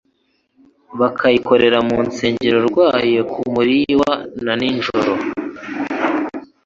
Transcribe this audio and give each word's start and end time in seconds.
bakayikorera 0.99 1.77
mu 1.87 1.97
nsengero 2.07 2.57
rwayo 2.69 3.21
ku 3.31 3.39
mariywa 3.55 4.11
na 4.45 4.53
nijoro. 4.59 5.13